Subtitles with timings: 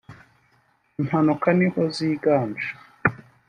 [1.01, 2.69] impanuka niho ziganje